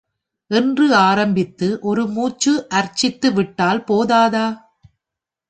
[0.51, 4.47] என்று ஆரம்பித்து ஒரு மூச்சு அர்ச்சித்து விட்டால் போதாதா?